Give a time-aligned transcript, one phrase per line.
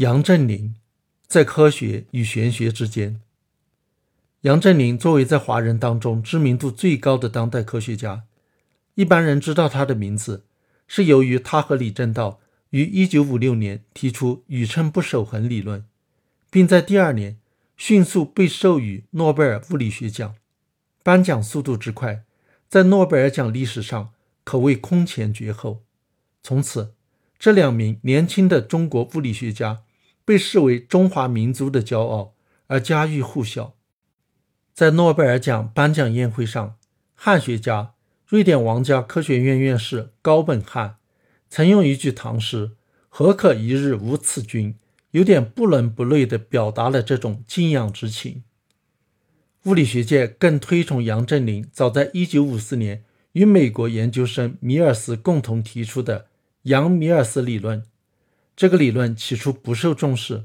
[0.00, 0.76] 杨振宁
[1.26, 3.20] 在科学与玄学之间。
[4.40, 8.22] 杨振宁作为在华人当中知名度最高的当代科学家，
[8.94, 10.46] 一般人知道他的名字，
[10.88, 12.40] 是由于他和李政道
[12.70, 15.84] 于1956年提出宇称不守恒理论，
[16.50, 17.36] 并在第二年
[17.76, 20.34] 迅速被授予诺贝尔物理学奖。
[21.02, 22.24] 颁奖速度之快，
[22.70, 24.14] 在诺贝尔奖历史上
[24.44, 25.82] 可谓空前绝后。
[26.42, 26.94] 从此，
[27.38, 29.82] 这两名年轻的中国物理学家
[30.30, 32.34] 被视为中华民族的骄傲，
[32.68, 33.74] 而家喻户晓。
[34.72, 36.76] 在诺贝尔奖颁奖宴会上，
[37.16, 37.94] 汉学家、
[38.28, 40.98] 瑞典王家科学院院士高本汉
[41.48, 42.76] 曾用一句唐诗
[43.10, 44.76] “何可一日无此君”，
[45.10, 48.44] 有点不伦不类地表达了这种敬仰之情。
[49.64, 53.02] 物理学界更推崇杨振宁早在1954年
[53.32, 56.28] 与美国研究生米尔斯共同提出的
[56.62, 57.82] 杨米尔斯理论。
[58.56, 60.44] 这个理论起初不受重视，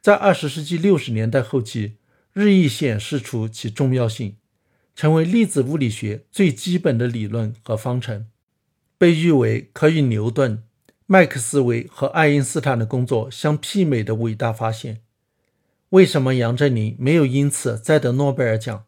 [0.00, 1.96] 在20世纪60年代后期
[2.32, 4.36] 日益显示出其重要性，
[4.94, 8.26] 成为粒子物理学最基本的理论和方程，
[8.98, 10.62] 被誉为可与牛顿、
[11.06, 15.02] 麦克斯韦和爱因斯坦的工作相媲美的伟大发现。
[15.90, 18.84] 为什么杨振宁没有因此再得诺贝尔奖？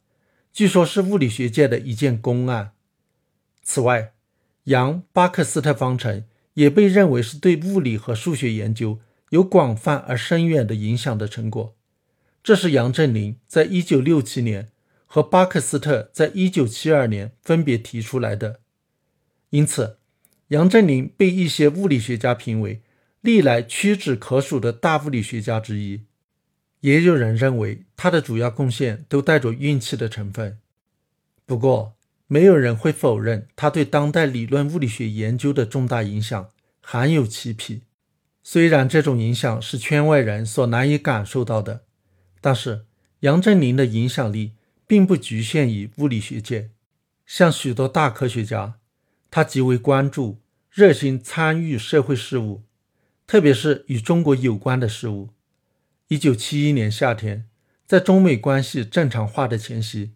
[0.53, 2.73] 据说是物理学界的一件公案。
[3.63, 4.13] 此外，
[4.65, 9.01] 杨巴克斯特方程也被认为是对物理和数学研究
[9.31, 11.75] 有广泛而深远的影响的成果。
[12.43, 14.71] 这是杨振宁在1967年
[15.07, 18.61] 和巴克斯特在1972年分别提出来的。
[19.51, 19.99] 因此，
[20.49, 22.83] 杨振宁被一些物理学家评为
[23.21, 26.03] 历来屈指可数的大物理学家之一。
[26.81, 30.59] 也有人认为他的主要贡献都带着运气的成分，
[31.47, 31.95] 不过
[32.33, 36.49] 没有人会否认他对当代理论物理学研究的重大影响，
[36.81, 37.83] 含有其匹。
[38.43, 41.85] 虽然这种影响是圈外人所难以感受到的，
[42.41, 42.87] 但是
[43.21, 44.53] 杨振宁的影响力
[44.87, 46.71] 并不局限于物理学界。
[47.27, 48.79] 像许多大科学家，
[49.31, 50.41] 他极为关注、
[50.71, 52.63] 热心参与社会事务，
[53.27, 55.29] 特别是与中国有关的事物。
[56.09, 57.45] 一九七一年夏天，
[57.87, 60.13] 在中美关系正常化的前夕，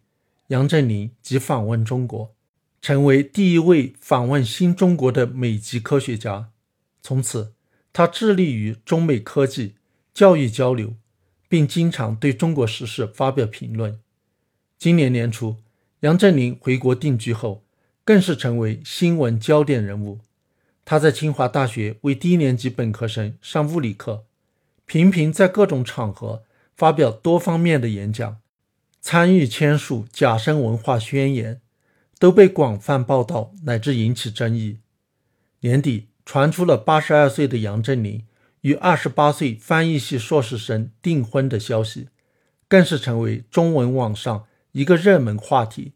[0.48, 2.32] 杨振宁即访问中国，
[2.80, 6.50] 成为第一位访问新中国的美籍科学家。
[7.02, 7.52] 从此，
[7.92, 9.74] 他致力于中美科技、
[10.14, 10.94] 教育交流，
[11.48, 13.98] 并经常对中国时事发表评论。
[14.78, 15.56] 今年年初，
[16.00, 17.64] 杨振宁回国定居后，
[18.04, 20.20] 更是成为新闻焦点人物。
[20.84, 24.24] 他在清华大学为低年级本科生上物理课。
[24.84, 26.44] 频频在各种场合
[26.76, 28.36] 发表多方面的演讲，
[29.08, 31.54] 参与签署《假声文化宣言》，
[32.18, 34.80] 都被广泛报道乃至引起争议。
[35.60, 38.26] 年底传出了八十二岁的杨振宁
[38.62, 42.08] 与二十八岁翻译系硕士生订婚的消息，
[42.66, 45.92] 更是成为中文网上一个热门话题。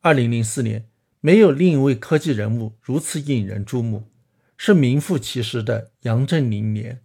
[0.00, 0.86] 二零零四年，
[1.20, 4.04] 没有另一位科技人物如此引人注目，
[4.56, 7.00] 是名副其实的杨振宁年。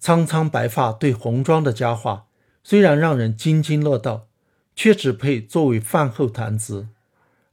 [0.00, 2.28] 苍苍白发对红妆的佳话，
[2.64, 4.28] 虽然让人津津乐道，
[4.74, 6.88] 却只配作为饭后谈资，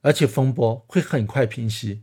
[0.01, 2.01] 而且风波会很快平息。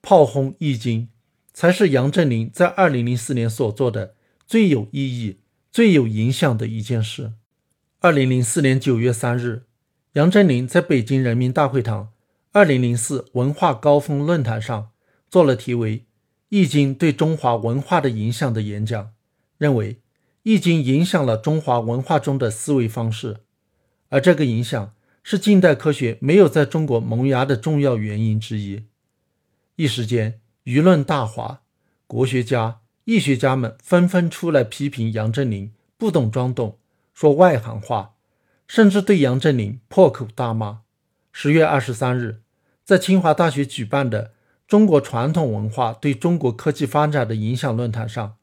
[0.00, 1.08] 炮轰易经，
[1.52, 4.14] 才是杨振宁在2004年所做的
[4.46, 7.32] 最有意义、最有影响的一件事。
[8.00, 9.64] 2004年9月3日，
[10.14, 12.08] 杨振宁在北京人民大会堂
[12.54, 14.90] 2004文化高峰论坛上
[15.28, 15.98] 做了题为
[16.48, 19.12] 《易经对中华文化的影响》的演讲。
[19.58, 19.94] 认为
[20.42, 23.40] 《易经》影响了中华文化中的思维方式，
[24.08, 28.84] 而这个影响是近代科学没有在中国萌芽的重要原因之一。
[29.76, 31.60] 一时间，舆论大哗，
[32.06, 36.78] 国学家、易学家们纷纷出来批评杨振宁不懂装懂，
[37.12, 38.14] 说外行话，
[38.66, 40.80] 甚至对杨振宁破口大骂。
[41.32, 42.40] 十月二十三日，
[42.82, 44.28] 在清华大学举办的
[44.66, 48.36] 《中国传统文化对中国科技发展的影响》论坛上，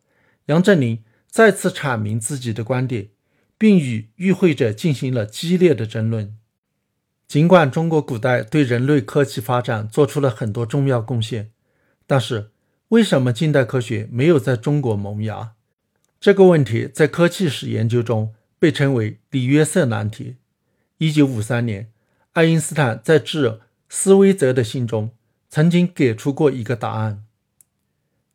[0.46, 1.04] 杨振宁。
[1.38, 3.10] 再次阐明自己的观点，
[3.60, 6.36] 并与与会者进行了激烈的争论。
[7.28, 11.52] 尽管中国古代对人类科技发展做出了很多重要贡献，
[12.08, 12.50] 但是
[12.88, 15.54] 为什么近代科学没有在中国萌芽？
[16.20, 20.38] 这个问题在科技史研究中被称为“里约瑟难题”。
[20.98, 21.92] 一九五三年，
[22.34, 25.12] 爱因斯坦在致斯威泽的信中
[25.48, 27.24] 曾经给出过一个答案：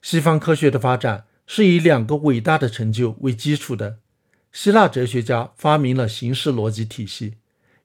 [0.01, 1.25] 西方科学的发展。
[1.47, 3.99] 是以两个伟大的成就为基础的。
[4.53, 7.35] 希腊哲学家发明了形式逻辑体系，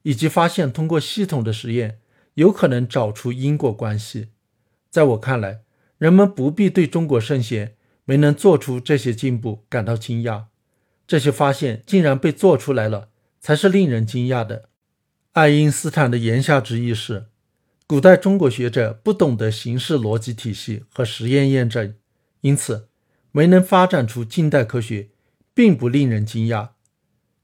[0.02, 1.98] 以及发现通过系统的实验
[2.34, 4.28] 有可能找出因果关系。
[4.90, 5.60] 在我看来，
[5.96, 7.74] 人们不必对中国圣贤
[8.04, 10.44] 没能做出这些进步感到惊讶。
[11.06, 13.08] 这些发现竟然被做出来了，
[13.40, 14.68] 才是令人惊讶的。
[15.32, 17.28] 爱因斯坦的言下之意是，
[17.86, 21.94] 古代中国学者不懂得形式逻辑体系和实验验证，
[22.42, 22.87] 因此
[23.32, 25.08] 没能发展出近代科学，
[25.54, 26.70] 并不令人惊讶。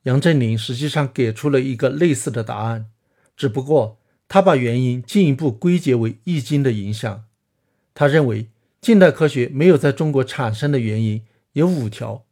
[0.02, 2.90] 杨振宁实际上给出了一个类似的答案，
[3.36, 3.98] 只不过
[4.28, 7.25] 他把原因进一步归结为《易经》的影响。
[7.94, 8.48] 他认为。
[8.84, 12.26] 近代科学没有在中国产生的原因有五条，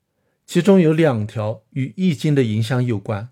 [0.45, 3.31] 其中有两条与《易经》的影响有关。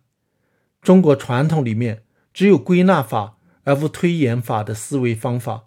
[0.80, 5.64] 中国传统里面只有归纳法而无推演法的思维方法，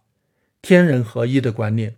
[0.63, 1.97] 天人合一的观念。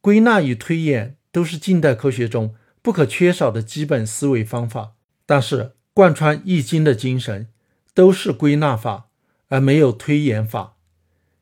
[0.00, 4.92] 归纳与推演都是近代科学中不可缺少的基本思维方法，
[5.26, 7.48] 但是贯穿《易经》的精神
[7.94, 9.08] 都是归纳法，
[9.48, 10.76] 而没有推演法。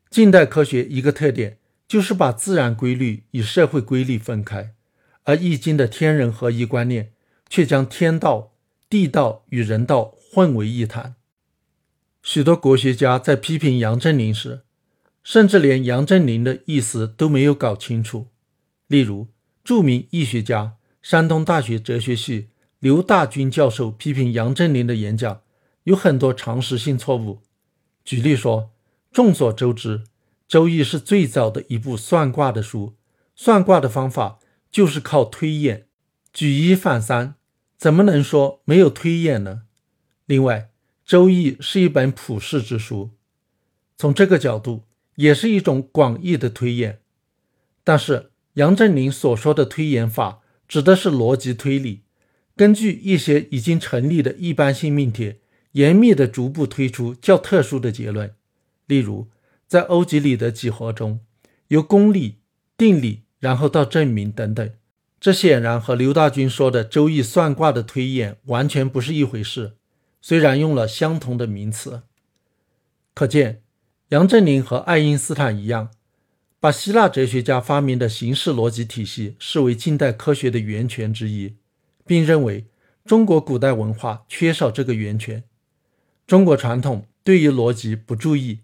[0.09, 1.59] 近代科学一个特点。
[1.87, 4.73] 就是把自然规律与社会规律分开，
[5.23, 7.13] 而《易经》的天人合一观念
[7.47, 8.51] 却将天道、
[8.89, 11.15] 地道与人道混为一谈。
[12.21, 14.63] 许多国学家在批评杨振宁时，
[15.23, 18.27] 甚至连杨振宁的意思都没有搞清楚。
[18.87, 19.29] 例如，
[19.67, 22.47] 著名易学家、山东大学哲学系
[22.79, 25.41] 刘大军教授批评杨振宁的演讲
[25.83, 27.41] 有很多常识性错误。
[28.05, 28.71] 举例说，
[29.11, 29.99] 众所周知。
[30.47, 32.95] 《周易》是最早的一部算卦的书，
[33.35, 34.39] 算卦的方法
[34.71, 35.87] 就是靠推演，
[36.31, 37.35] 举一反三，
[37.77, 39.63] 怎么能说没有推演呢？
[40.25, 40.59] 另外，
[41.05, 43.09] 《周易》是一本普世之书，
[43.97, 44.85] 从这个角度
[45.15, 47.01] 也是一种广义的推演。
[47.83, 52.01] 但是，杨振宁所说的推演法指的是逻辑推理，
[52.55, 55.35] 根据一些已经成立的一般性命题，
[55.73, 58.35] 严密地逐步推出较特殊的结论，
[58.85, 59.29] 例如。
[59.67, 61.19] 在欧几里得几何中，
[61.67, 62.37] 由公理、
[62.77, 64.71] 定理，然后到证明等等，
[65.19, 69.75] 这显然和刘大军说的《周易》算卦的推演完全不是一回事。
[70.21, 72.03] 虽然用了相同的名词，
[73.13, 73.61] 可见
[74.07, 75.91] 杨振宁和爱因斯坦一样，
[76.59, 81.55] 把希腊哲学家发明的形式逻辑体系视为近代科学的源泉之一，
[82.05, 82.65] 并认为
[83.05, 85.43] 中国古代文化缺少这个源泉。
[86.25, 88.59] 中国传统对于逻辑不注意。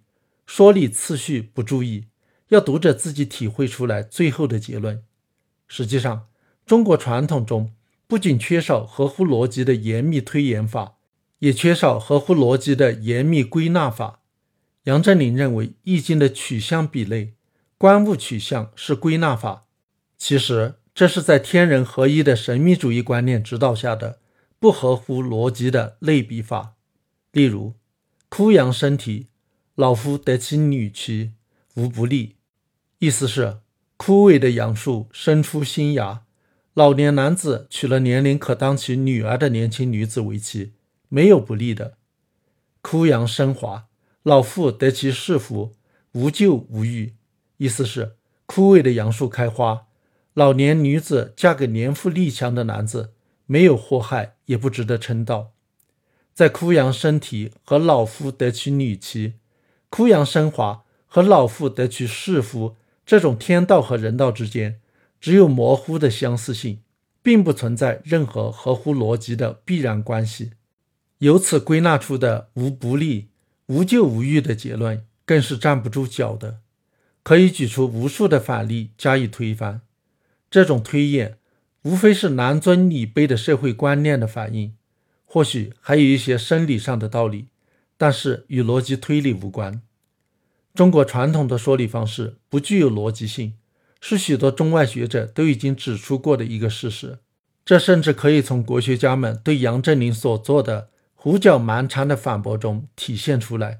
[0.45, 2.07] 说理次序不注意，
[2.50, 5.01] 要读者自己体会出来最后的结论。
[5.68, 6.28] 实际上，
[6.66, 7.72] 中国传统中
[8.07, 10.98] 不仅缺少合乎逻辑的严密推演法，
[11.40, 14.19] 也缺少合乎逻辑的严密归纳法。
[14.84, 17.36] 杨振宁认为，《易经》的取象比类、
[17.77, 19.65] 观物取象是归纳法，
[20.17, 24.19] 其实这是在天人合一的神秘主义观念指导下的
[24.59, 26.75] 不合乎逻辑的类比法。
[27.31, 27.73] 例如，
[28.29, 29.27] 枯阳生啼。
[29.75, 31.31] 老夫得其女妻，
[31.73, 32.35] 无不利。
[32.99, 33.61] 意思是
[33.97, 36.25] 枯萎的杨树生出新芽，
[36.75, 40.73] 老年男子娶了年龄可当其女儿的年轻女子为妻，
[41.09, 41.97] 没有不利的。
[42.83, 43.87] 枯杨生华，
[44.21, 45.73] 老妇得其侍妇，
[46.11, 47.15] 无咎无欲。
[47.57, 48.15] 意思是
[48.45, 49.88] 枯萎的杨树开花，
[50.33, 53.13] 老年女子嫁给年富力强的男子，
[53.45, 55.51] 没有祸害，也不值得称道。
[56.33, 59.35] 在枯杨生啼和老夫得其女妻。
[59.89, 64.79] 枯杨生华和老妇得娶世夫这种天道和人道之间，
[65.21, 66.81] 只有模糊的相似性，
[67.21, 70.54] 并不存在任何合乎逻辑的必然关系。
[71.19, 73.30] 由此归纳出的无不利、
[73.68, 76.62] 无咎无欲的结论，更是站不住脚的。
[77.23, 79.81] 可以举出无数的反例加以推翻。
[80.51, 81.37] 这种推演，
[81.83, 84.75] 无非是男尊女卑的社会观念的反应，
[85.25, 87.47] 或许还有一些生理上的道理。
[87.95, 89.81] 但是与逻辑推理无关。
[90.73, 93.53] 中国传统的说理方式不具有逻辑性，
[94.01, 97.19] 是许多中外学者都已经指出过的一个事实。
[97.63, 103.75] 这甚至可以从国学家们对杨振宁所做的胡搅蛮缠的反驳中体现出来。《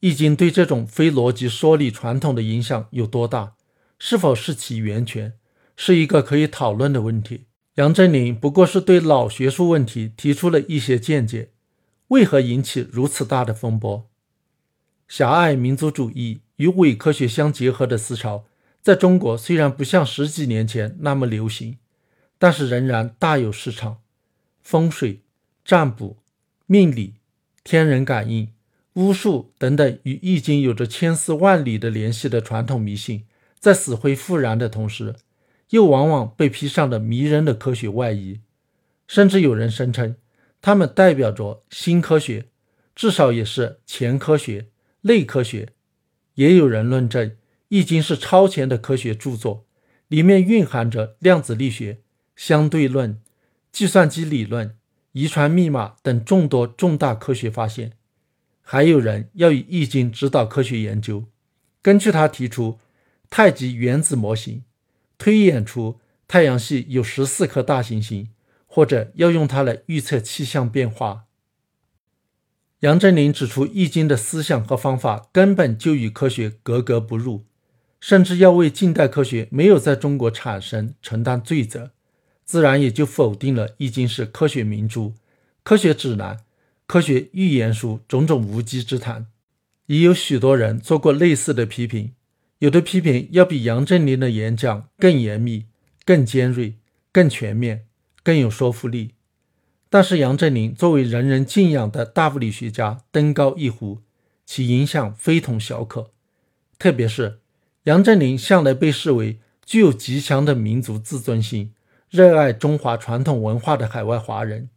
[0.00, 3.54] 易经》对这种非逻辑说理传统的影响有多大？
[3.98, 5.34] 是否是其源泉？
[5.76, 7.46] 是一个可以讨论的问题。
[7.74, 11.50] 杨振宁不过是对老学术问题提出了一些见解。
[12.08, 14.08] 为何引起如此大的风波？
[15.08, 18.44] 狭隘民族主义与伪科学相结合的思潮，
[18.80, 21.78] 在中国虽然不像十几年前那么流行，
[22.38, 23.98] 但是仍然大有市场。
[24.62, 25.22] 风水、
[25.64, 26.18] 占卜、
[26.66, 27.14] 命理、
[27.64, 28.52] 天人感应、
[28.98, 33.22] 巫术等等与易经有着千丝万缕的联系的传统迷信，
[33.60, 35.14] 在死灰复燃的同时，
[35.70, 38.40] 又往往被披上了迷人的科学外衣，
[39.06, 40.16] 甚至有人声称。
[40.60, 42.46] 它们代表着新科学，
[42.96, 44.66] 至少也是前科学、
[45.02, 45.68] 类科学。
[46.34, 47.30] 也有人论证
[47.68, 49.64] 《易经》是超前的科学著作，
[50.08, 52.00] 里面蕴含着量子力学、
[52.34, 53.20] 相对论、
[53.70, 54.76] 计算机理论、
[55.12, 57.92] 遗传密码等众多重大科学发现。
[58.70, 61.24] 还有人要以《易经》指导科学研究，
[61.80, 62.78] 根据他提出
[63.30, 64.62] 太极原子模型，
[65.16, 68.28] 推演出太阳系有十四颗大行星，
[68.66, 71.24] 或者要用它来预测气象变化。
[72.80, 77.46] 杨振宁指出，《易经》的思想和方法根本就与科学格格不入。
[78.02, 81.92] 甚至要为近代科学没有在中国产生承担罪责，
[82.44, 85.14] 自然也就否定了《易经》是科学明珠、
[85.62, 86.40] 科学指南、
[86.88, 89.26] 科学预言书种种无稽之谈。
[89.86, 92.14] 已有许多人做过类似的批评，
[92.60, 95.66] 有的批评要比杨振宁的演讲更严密、
[96.06, 96.76] 更尖锐、
[97.12, 97.84] 更全面、
[98.22, 99.12] 更有说服力。
[99.90, 104.00] 但是杨振宁作为人人敬仰的大物理学家，登高一呼，
[104.46, 106.10] 其影响非同小可，
[106.78, 107.40] 特别是。
[107.84, 111.74] 杨振宁向来被视为具有极强的民族自尊心、
[112.08, 114.70] 热爱中华传统文化的海外华人，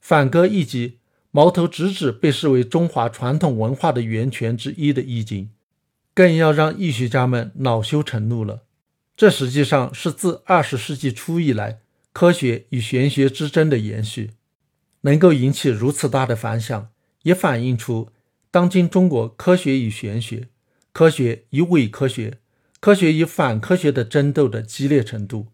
[0.00, 0.98] 反戈一击，
[1.32, 5.44] 矛头直指被视为中华传统文化的源泉之一的《易经》，
[6.14, 8.62] 更要让易学家们恼羞成怒了。
[9.16, 11.80] 这实际上是自二十世纪初以来
[12.12, 14.30] 科学与玄学之争的延续，
[15.02, 16.90] 能够引起如此大的反响，
[17.22, 18.08] 也反映出
[18.50, 20.48] 当今中国科学与玄学。
[20.92, 22.38] 科学与伪科学、
[22.80, 25.46] 科学与反科学的争斗的激烈程度，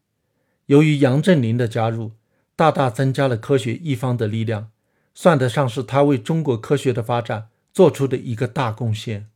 [0.64, 2.12] 由于杨振宁的加入，
[2.56, 4.70] 大大增加了科学一方的力量，
[5.18, 9.30] 算得上是他为中国科学的发展做出的一个大贡献。